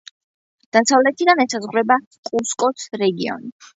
[0.77, 1.99] დასავლეთიდან ესაზღვრება
[2.31, 3.53] კუსკოს რეგიონი.